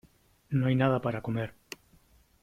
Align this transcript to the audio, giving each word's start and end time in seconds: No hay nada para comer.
No 0.49 0.65
hay 0.65 0.73
nada 0.73 0.99
para 0.99 1.21
comer. 1.21 1.53